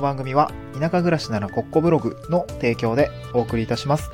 [0.00, 4.10] の番組は田舎暮らしならコッコブログの提供でお送りいたします。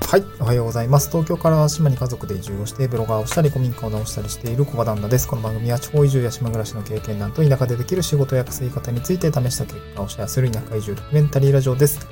[0.00, 1.10] はい、おはようございます。
[1.10, 5.28] 東京から島に家族で移住をして、ブロガーをしたり、古民家を直したりしている小場旦那です。
[5.28, 12.06] この番組は地方移住や島暮らしの経験談と田舎でできる仕事や稼ぎ方について試した結果をシェアする田舎移住ドキュメンタリーラジオです。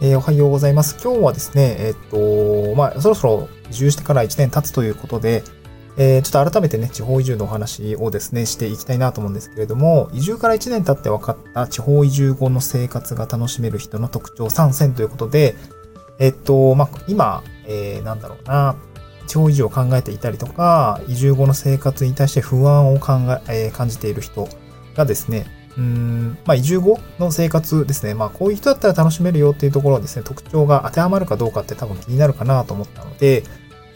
[0.00, 1.02] えーおはようございます。
[1.02, 5.42] 今日はですね、えーっと、まあ、そろそろ移住してから1年経つということで、
[5.98, 15.54] えーちょっと改めてね、地方移住のお話をですね、していきたいなと思うんですけれども、移住から1年経って分かった地方移住後の生活が楽しめる人の特徴3選ということで、
[16.18, 18.76] えっと、まあ、今、えーなんだろうな、
[19.26, 23.12] 地方移住を考えていたりとか、移住後の生活に対して不安を考
[23.48, 24.48] ええー感じている人
[24.94, 25.46] がですね、
[25.78, 28.12] うーん、まあ、移住後の生活ですね。
[28.14, 33.44] まあ、こういう人だったら楽しめるよっていうところですね、特徴が当てはまるかどうかって多分気になるかなと思ったので、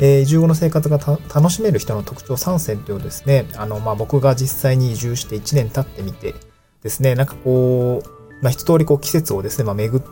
[0.01, 6.35] えー移住後の生活が楽しめる人の特徴3選というのをですね、あの、まあ、僕が実際に移住して1年経ってみて
[6.83, 10.05] ですね、なんかこう、まあ、一通りこう季節をですね、まあ、巡っ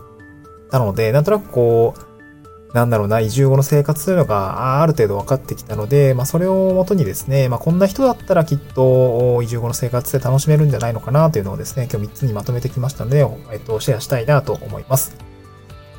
[0.69, 2.09] たので、なんとなくこう、
[2.73, 15.17] なんだろうな、移住後の生活というのがあある程度分かってきたので、まあ、それをもとにですね、まあ、こんな人だったらきっと移住後の生活で楽しめるんじゃないのかなというのをですね、今日3つにまとめてきましたので、えっと、シェアしたいなと思います。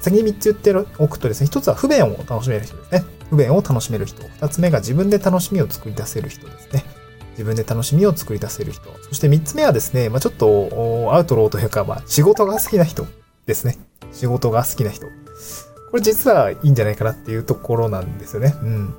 [0.01, 3.20] 先に3つ言っておくとですね、1つは不便を楽しめる人ですね。
[3.31, 4.23] 不便を楽しめる人。
[4.23, 6.85] 2つ目が自分で楽しみを作り出せる人ですね。
[7.33, 8.91] 自分で楽しみを作り出せる人。
[9.03, 13.07] そして3つ目はですね、まあ、ちょっとアウトローというか、まあ、仕事が好きな人
[13.47, 13.79] ですね。
[14.13, 15.07] 仕事が好きな人。
[15.07, 18.55] これ実はいいんじゃないかなっていうところなんですよね。
[18.63, 18.95] うん。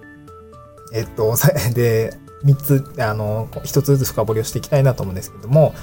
[0.94, 1.36] えっと、
[1.76, 5.76] で、3つ、あの、1つずつ深掘りをしていきたいなと思うんですけども、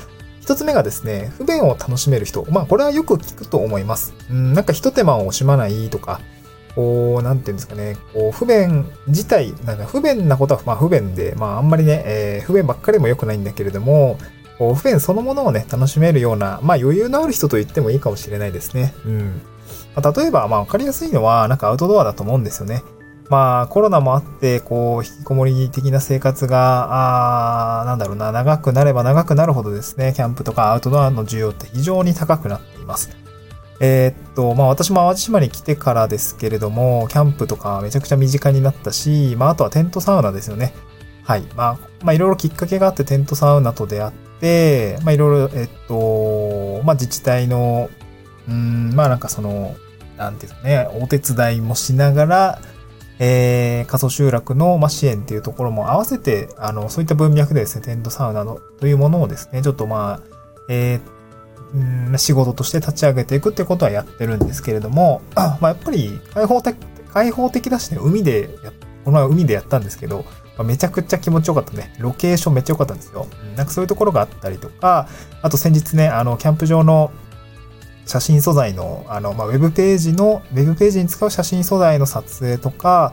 [0.42, 2.44] 1つ目がですね、不便を楽しめる人。
[2.50, 4.14] まあ、これはよく聞くと思います。
[4.30, 6.20] うん、なんか一手間を惜しまないとか、
[6.78, 14.16] こう、なんていうんですかね、こう、不便自体、なんか不便なことは、まあ不便で、まああんまりね、えー不便ばっかりも良くないんだけれども、
[14.58, 18.94] こう不便そのものをね、楽しめるような、まあ余裕のある人と言ってもいいかもしれないですね。
[19.04, 19.42] うん。
[19.96, 22.84] まあ、例えば、まあわかりやすいのは、なんかアウトドアだと思うんですよね。
[23.28, 33.10] まあコロナもあって、こう、引きこもり的な生活が、あなんだろうな、長くなれば長くなるほどですね、キャンプとかアウトドアの需要って非常に高くなっています。
[33.80, 40.74] えーっと、まあ私も淡路島に来てからですけれども、キャンプとかめちゃくちゃ身近になったし、まああとはテントサウナですよね。
[41.22, 41.42] はい。
[41.54, 47.90] まあ、まあいろいろきっかけがあってテントサウナと出会って、まあいろいろ、えっと、まあ自治体の、
[48.48, 49.76] うん、まあなんかその、
[50.16, 52.58] なんていうかね、お手伝いもしながら、
[53.20, 60.28] えー、過疎集落の、ま、支援っていうところも合わせて、あの、そういった文脈でですね、テントサウナの、というものをですね、ちょっとまあ、
[60.68, 61.17] えー
[61.74, 61.78] う
[62.14, 66.76] ん仕事として立ち上げていくってことはやってるんですけれども、あまあ、やっぱり開放的、
[67.12, 68.48] 開放的だしね、海で、
[69.04, 70.24] この前海でやったんですけど、
[70.56, 71.94] まあめちゃくちゃ気持ちよかったね。
[71.98, 73.26] ロケーションめっちゃ良かったんですよ。
[73.56, 75.08] なんかそういうところがあったりとか、
[75.42, 77.10] あと先日ね、あの、キャンプ場の
[78.08, 83.12] 写真素材の、あの、まあ、ウェブページの、ウェブページに使う写真素材の撮影とか、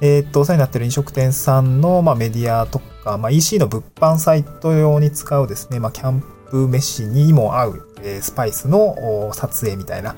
[0.00, 10.14] えーっと、お世話になってる飲食店さんの、まあ、メディアとか、まあ、EC の物販サイト用に使うですね、まあ、キャンプ飯にも合う、えスパイスの撮影みたいな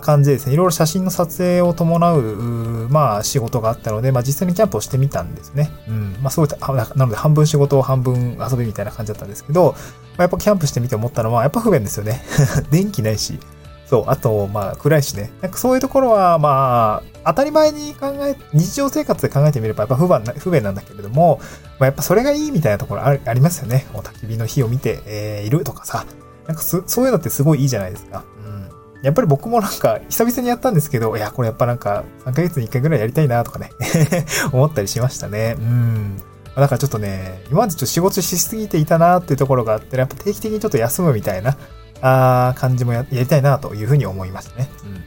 [0.00, 5.70] 感じですね、いろいろ写真の撮影を伴う、まあ、仕事があったので、まあ、実際にキャンプをしてみたんですね。
[5.88, 6.16] うん。
[6.20, 9.76] まあ、すごい、なので、半分仕事、半分遊びみたいな感じだったんですけど、ま
[10.18, 12.22] あ、やっぱキャンプしてみて思ったのは、やっぱ不便ですよね。
[12.70, 13.38] 電気ないし。
[13.86, 15.32] そう、あと、まあ、暗いしね。
[15.40, 21.40] なんかそういうところは、まあ、当たり前に考え、日常生活で考えてみれば、やっぱ不便な不便なんだけれども、
[21.78, 23.86] まあ、やっぱそれがいいみたいなところありますよね。
[23.94, 26.04] 焚き火の火を見て、えーいるとかさ。
[26.50, 28.24] なんかそういうのってすごいいいじゃないですか。
[28.44, 29.04] うん。
[29.04, 33.70] やっぱり僕もなんか、久々にやったんですけど、いや、これやっぱなんか、3ヶ月に1回ぐらいやりたいなとかね、
[34.52, 35.54] 思ったりしましたね。
[35.58, 36.16] うん。
[36.56, 41.56] だからちょっとね、今までちょっと仕事しすぎていたなっていうところがあって、やっぱ定期的にちょっと休むみたいな、
[42.02, 44.68] あ感じもやりたいなというふうに思いましたね。
[44.84, 45.04] うん。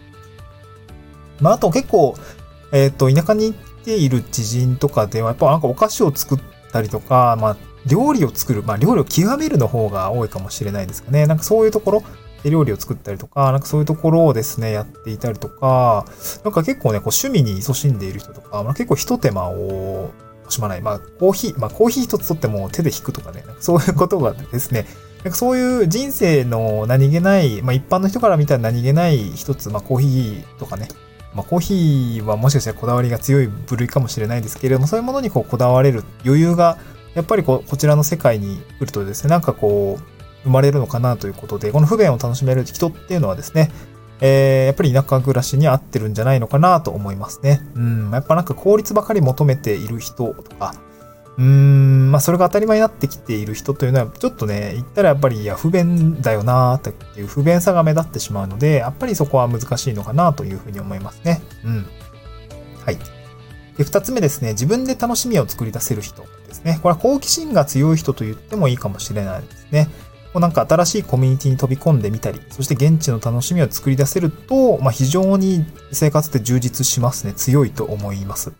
[1.41, 2.15] まあ、あと結構、
[2.71, 6.39] えっ、と、田舎に行っている知人とかでは、やっぱなんかお菓子を作っ
[6.71, 7.57] たりとか、まあ、
[7.87, 11.27] 料理を作る、まあ、料理を極めるの方が多いかもしれないですかね。
[11.27, 12.03] なんかそういうところ、
[12.43, 16.05] で料理を作ったりとか、なんかそういうところをですね、やっていたりとか、
[16.43, 20.11] なんか結構ね、こう趣味に勤しんでいる人とか、まあ、結構一手間を
[20.47, 20.81] 惜しまない。
[20.81, 24.85] まあ、コーヒー、まあ、コーヒー一つとっても手で引くとかね、かそういうことがですね、
[25.23, 30.89] なんかそういう人生の何気ない、まあ、一般の人から見たら何気ない一つ、まあ、コーヒーとかね、
[31.33, 36.77] まあ、コーヒーはもしかしたらこだわりが強い部類かもしれないですけれども、そういうものにこうこだわれる余裕が、
[37.15, 40.03] やっぱりこうこちらの世界に来るとですね、なんかこう、
[40.43, 43.71] 生まれるのかなということで、この不便を楽しめる人っていうのはですね、
[44.19, 47.61] えーやっぱり田舎暮らしに合ってるんじゃないのかなと思いますね。
[47.75, 50.75] うん、やっぱなんか効率ばかり求めている人とか、
[51.37, 61.41] うーん、まあそれが当たり前になってきている人というのは、ちょっとね、言ったらやっぱり、いや、不便だよなーっていう不便さが目立ってしまうので、やっぱりそこは難しいのかなというふうに思いますね。
[61.65, 61.85] うん。
[62.85, 62.97] はい。
[63.77, 66.23] で、二つ目ですね、自分で楽しみを作り出せる人
[66.53, 66.79] ですね。
[66.81, 69.89] これは好奇心が強い人と言ってもいいかもしれないですね。
[70.33, 77.33] こうなんか新しいコミュニティに飛び込んでみたり、そして現地の楽しみを作り出せると、まあ、非常に生活って充実しますね。
[77.33, 78.51] 強いと思います。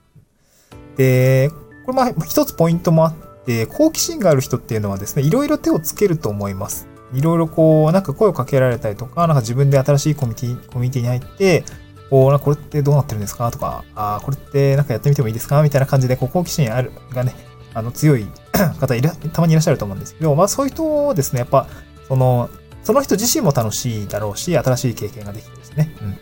[0.98, 1.50] で、
[1.86, 3.14] これまあ一つポイントもあっ
[3.46, 6.88] て、好奇心がある人っていうのはですね、いろいろ手をつけると思います。
[7.14, 11.64] いろいろこう、なんか声をかけられたりとか、なんか自分で新しいコミュニティ、コミュニティに入って、
[12.10, 17.36] こう、なんかこれってどうなってるんですかとか、ああこれってなんかやってみてもいいですかみたいな感じで、こう、好奇心ある、がね、
[17.74, 18.28] あの、強い
[18.80, 21.68] 方いら、たまにいらっしゃると思うんですけど、まあそういう人をですね、やっぱ、
[22.08, 22.50] その、
[22.84, 25.96] その人自身も楽しいだろうし、新しい経験ができてですね。
[26.02, 26.18] うん。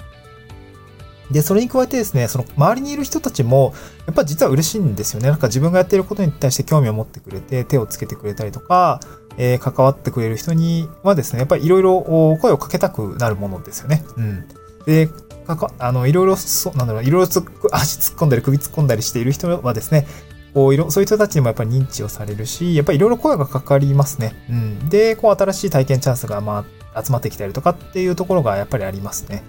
[1.31, 3.73] で、それに加えてですね、その周りにいる人たちも、
[4.05, 5.29] やっぱ実は嬉しいんですよね。
[5.29, 8.99] なんか自分がやっていることに対して興味を持ってくれて、手をつけてくれたりとか、
[9.37, 12.01] えー、関わってくれる人にはですね、やっぱりいろいろ
[12.41, 14.03] 声をかけたくなるものですよね。
[14.17, 14.45] うん。
[14.85, 15.09] で、
[15.47, 20.07] かか、あの、いろいろ、そう、なんだろう、いろいろつっ、足突っ込んだり首突っ込んだりしている人はですね、
[20.53, 24.33] こう、いろ、そういう人たちにもやっぱり認知をされるし、やっぱりいろいろ声がかかりますね。
[24.49, 24.89] うん。
[24.89, 29.43] で、こう、新しい体験チャンスが、まあ、集まってきたりとかっていうところがやっぱりありますね。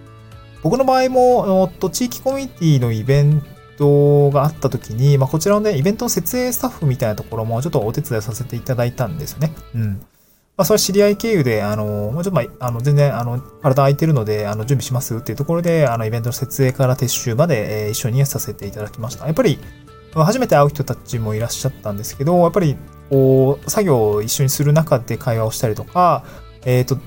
[0.63, 3.43] 僕の場合も、おっと、地域コミュニティのイベン
[3.77, 9.53] トがあった時に、まあ、こちらのね、イベントの設営スタッフみたいなところもちょっとお手伝いさせていただいたんですよね。
[9.75, 10.07] うん。
[10.57, 19.25] まあ、それ知り合い経由で、あの、もうちょっと、まあ、あの、全然、あの、体空いてるので、あの、準備しますっていうところで、あの、イベントの設営から撤収まで、えー、一緒にさせていただきました。
[19.25, 19.59] やっぱり、
[20.15, 22.77] 初めて会う人たちもいらっしゃったんですけど、やっぱり、
[23.11, 26.25] こう、作業を一緒にする中で会話をしたりとか、
[26.65, 26.99] えっ、ー、と、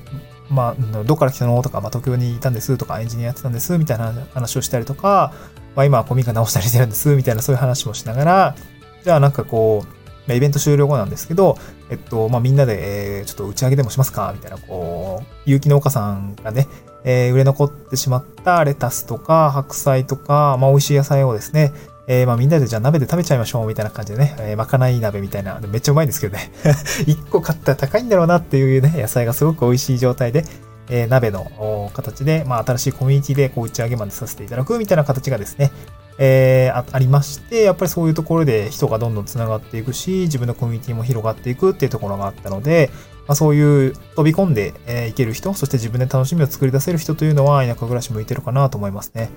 [0.48, 1.60] まあ、どっから来たの？
[1.62, 5.32] とか、まあ、東京にいたんですとか、エンジニアやってたんですみたいな話をしたりとか、
[5.74, 8.56] まあ、今はコミカ直したりしてるんですみたいなそういう話もしながら、
[9.02, 9.84] じゃあなんかこ
[10.28, 11.58] う、イベント終了後なんですけど、
[11.90, 14.32] えっと、まあ、みんなで、えー、ちょっと打ち上げでもしますか？
[14.34, 16.68] みたいな、こう、有機農家さんがね、
[17.04, 21.72] えー、売れ残ってしまったレタスとか白菜とか、まあ、美味しい野菜をですね、
[22.08, 26.50] えー、まあみんなでじゃあ鍋で食べちゃいましょうみたいな感じでね、えー、まかない鍋みたいな、めっちゃうまいんですけどね。
[27.06, 30.44] 1個買ったら高いんだろうなっていうね、野菜がすごく美味しい状態で、
[30.88, 35.72] えー、鍋の形で、まあ新しいコミュニティでこう打ち上げまでさせていただくみたいな形がですね、
[36.18, 42.90] えー、ありまして、やっぱりそういうところで人がどんどん繋がっていくし、自分のコミュニティも広がっていくっていうところがあったので、
[43.26, 49.30] まあ、そういう飛び込んでい、えー、ける人、そして自分で楽しみを作り出せる人というのは田舎暮らし向いてるかなと思いますね。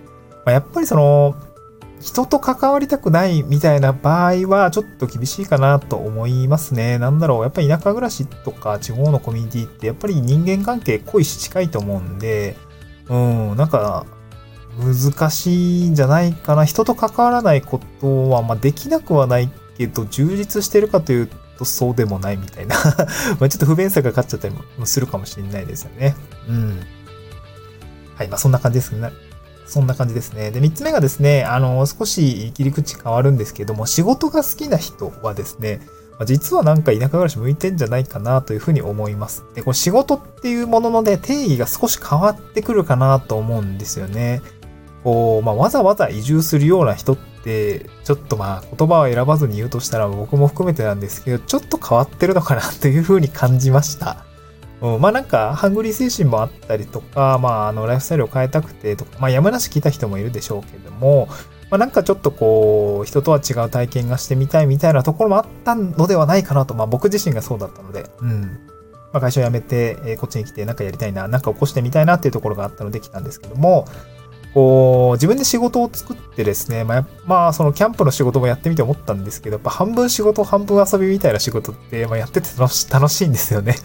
[0.45, 1.35] まあ、やっぱりその、
[1.99, 6.97] 人と関わりたくないみたいな場合はちょっと厳しいかなと思いますね。
[6.97, 12.55] なんだろう、やっぱり田舎暮らしとか地方のコミュニティってやっぱり人間関係濃いし近いと思うんで、
[13.09, 14.05] うん、なんか
[14.77, 16.63] 難しいんじゃないかな。
[16.63, 22.77] 人と関わらないことは、まあ、できなくはないけど、充実してるかというとそうでもないみたいな
[23.39, 26.15] まちょっと不便さが勝っちゃったりもするかもしれないですよね。
[26.47, 26.79] うん。
[28.15, 29.11] はい、まあそんな感じですね。
[29.69, 30.51] そんな感じですね。
[30.51, 35.81] で、三つ目がですね、あの、少し切り口変わるんですけども、仕事が好きな人はですね、
[36.25, 39.45] 実はなんか田舎暮らし向いてんじゃないかなというふうに思います。
[39.55, 44.41] で、これ仕事っていうもののね、定義が少し変わってくるかなと思うんですよね。
[45.03, 54.25] こう、まあ、わざわざ移住するような人って、ちょっとまあ、言葉を選ばずに言うとしたら僕も含めてなんですけど、ちょっと変わってるのかなというふうに感じました。
[54.81, 61.27] うん、まあなんか、ハングリー精神もあったりとか、まあ、あの、ライフスタイルを変えたくてとか、まあ、山梨来た人もいるでしょうけれども、
[61.69, 68.41] まあなんかちょっとこう、人とは違う体験がしてみたいみたいなところもあったのではないかなと、まあ僕自身がそうだったので、うん。
[69.13, 73.85] まあ会社を辞めて、えー、こっちに来てなんかやりたいな、なんか起こしてみたいなっていうところがあったので来たんですけども、
[74.53, 83.75] こう、自分で仕事を作ってですね、まあ、まあ、そのキャンプの仕事もやってみて思ったんですけど、やっぱ半分仕事、半分遊びみたいな仕事って、まあ、やってて楽し楽しいんですよね。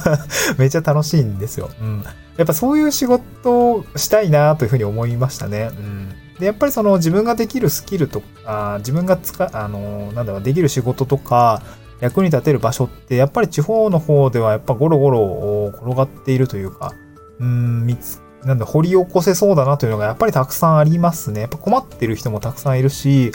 [0.58, 1.70] めっちゃ楽しいんですよ。
[1.80, 2.04] うん。
[2.36, 5.70] やっぱそういう仕事をしたいなというふうに思いましたね。
[5.78, 6.14] うん。
[6.38, 11.62] で、やっぱりその自分ができるスキルとか、自分が使、あの、なんだろう、できる仕事とか、
[12.00, 16.92] 役に立てる場所って、やっぱり地方の方ではやっぱゴロゴロ転がっているというか、
[17.40, 21.40] うん、見つなんだ、掘り起こせそうだなというのがやっぱりたくさんありますね。
[21.40, 23.32] やっぱ困ってる人もたくさんいるし、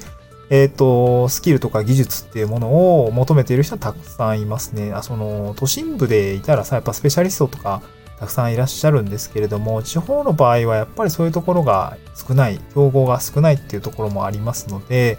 [0.50, 4.94] えっ、ー、と、スキルとか技術っていうものを求めている人はたくさんいますね。
[4.94, 7.82] あ、その、都心部でいたらさ、やっぱスペシャリストとか
[8.20, 15.18] たくさんいらっしゃるんですけれども、地方の場合はやっぱりそういうところが少ない、競合が少ないっていうところもありますので、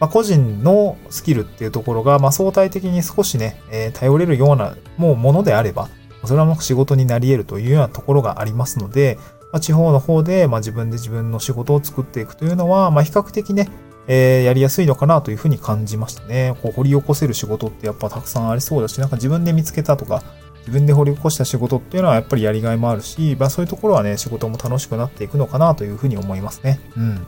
[0.00, 5.88] まあ、個人のスキルっていうところが、まあ、相対的に少しね、えー、頼れるようなもうものであれば、
[6.24, 9.18] それはもう仕事になり得るというようなところがありますので、
[9.52, 13.68] まあ、地方の方で、まあ、自分で自分の仕事を作っていくというのは、まあ、比較的ね、
[14.06, 16.56] えー、やりやすいのかなというふうに感じましたね。
[16.62, 20.22] こう掘り起こせる仕事ってやっぱたくさんありそうだし、なんか自分で見つけたとか、
[20.60, 26.80] 自分で掘り起こした仕事っていうのはやっぱりやりがいもあるし、まあそういうところはね、仕事も楽しくなっていくのかなというふうに思いますね。
[26.96, 27.26] うん。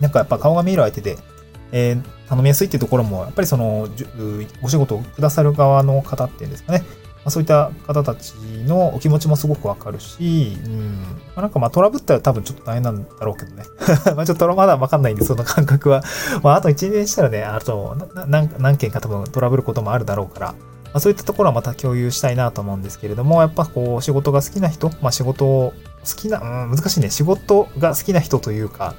[0.00, 1.18] なんかやっぱ顔が見える相手で、
[1.72, 3.88] えー、頼みやすいっていうところも、やっぱりその、
[4.62, 6.84] ご仕事をくださる側の方っていうんですかね。
[7.28, 8.32] まあ、そういった方たち
[8.64, 11.02] のお気持ちもすごくわかるし、うん。
[11.02, 13.64] まあ、なんかまあトラブったら多分ちょっと大変なんだろうけどね。
[14.16, 16.02] まあちょっとまだわかんないんで、その感覚は。
[16.42, 20.54] まああと1年したらね、あと何何件か多分トラブることもあるだろうから、ま
[20.94, 25.74] あ、そういったところはまた共有したいなと思うんですけれども、やっぱこう仕事が好きな人、まあ仕事を
[26.08, 27.10] 好きな、うん、難しいね。
[27.10, 28.94] 仕事が好きな人というか、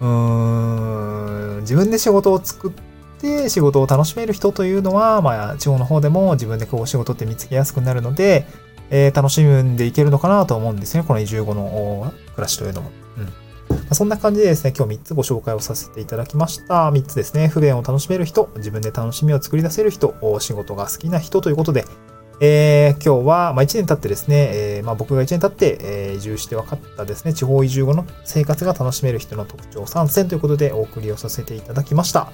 [0.00, 2.89] うーん、自分で仕事を作って
[3.20, 8.46] で仕事を楽しめる人というのは、まあ、地方の方でも自分でこう仕事って見つけやすくなるので、
[8.90, 11.04] えー、楽しんでいけるのかなと思うんですね。
[11.06, 12.90] この移住後の暮らしというのも。
[13.18, 13.24] うん。
[13.74, 16.90] まあ、そんな感じでですね、今日3つご紹介をさせていただきました。
[16.90, 17.48] 3つですね。
[17.48, 21.84] 不便を楽しめる人、自分で楽しみを作り出せる人、仕事が好きな人ということで、
[22.42, 32.32] えー、今日は、まあ、1年経ってですね、えー、まあ、僕が1年経って、えー、移住して分かったですね、地方移住後の生活が楽しめる人の特徴3選ということでお送りをさせていただきました。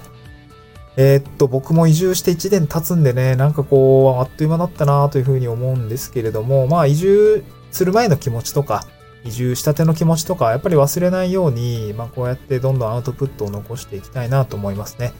[0.97, 8.83] えー、っと、僕も移住して1年経つんでね、なんかこう、あっという間だったなというふうに思うんですけれども、まあ移住する前の気持ちとか、
[9.23, 15.13] 移住したての気持ちとか、やっぱり忘れないように、まあこうやってどんどんアウトプットを残していきたいなと思いますね。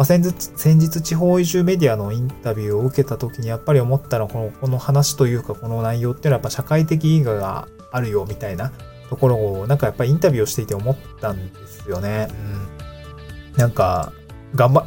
[0.00, 8.72] まあ、先日、先日地方移住メディアのインタビューを受けた時にやっぱり思ったのはこの、この話というかこの内容っていうのはやっぱ社会的意義があるよみたいな
[9.10, 12.28] ところをなんかやっぱりインタビューをしていて思ったんですよね。
[13.52, 13.56] うん。
[13.58, 14.14] なんか、
[14.54, 14.84] 頑張、 い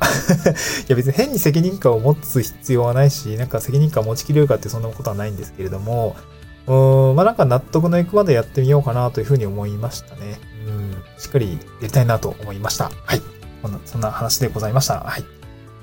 [0.87, 6.15] や別に変に責任感を持つ必要はないし、なんか責任感持ちきれるかってそんなことはないんですけれども、
[6.67, 10.39] うん、まあなんか納得のいくまでやってみようかなというふうに思いましたね。
[10.67, 12.91] うん、しっかりやりたいなと思いました。
[13.05, 13.21] はい。
[13.61, 14.99] こんな、そんな話でございました。
[14.99, 15.25] はい。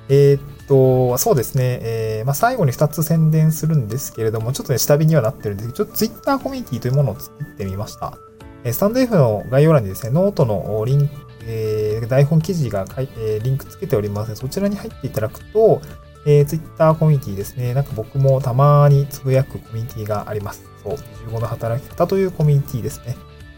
[0.09, 1.79] えー、っと、そうですね。
[1.83, 8.19] えー、まあ、最後に2つ宣伝するんですけれども、ちょっとね、下火にはなってるんですけど、ちょっと Twitter コミュニティというものを作ってみました。
[8.65, 11.15] えー、スタンド F の概要欄にですね、ノートのリンク、
[11.47, 15.81] えー、台本記事がかい、えー、リンクつけておりますので、そちらに入っていただくと、
[16.27, 17.75] えー、Twitter コミュニティですね。
[17.75, 20.65] なんか僕もたまにつぶやくコミュニティがあります。
[20.83, 20.95] そう、
[21.29, 23.17] 25の働き方というコミュニティですね。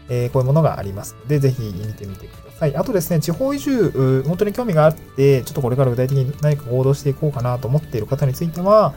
[0.09, 2.75] えー、こういうものがありますので、ぜひ見てみてください。
[2.75, 8.93] あとですね、地方移住、本当に興味があって、ちょっとこれから具体的に何か行動していこうかなと思っている方については、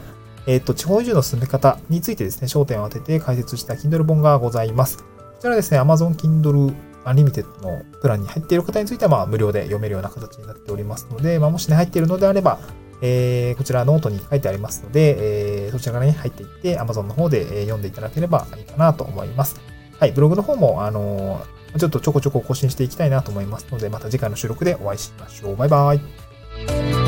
[0.47, 4.97] えっ、ー、と、地方移住の進め方についてですね、焦点を当てて解説した Kindle 本がございます。
[4.97, 5.03] こ
[5.41, 6.73] ちらですね、Amazon Kindle
[7.07, 12.59] Unlimited のプランに入っている方については、まあ、無料で読めるような形になっておりますので、まあ、もしね、入っているのであれば、
[13.01, 19.59] えー、こちらノートに書いてありますので、えー、そちらからね、入っていって、Amazon の方で読んでいただければいいかなと思います。
[19.99, 25.55] はい、ブログの方も、あのーちょっとちょこちょこ更新していきたいなと思いますので、また次回の収録でお会いしましょう。
[25.55, 27.06] バイバイ。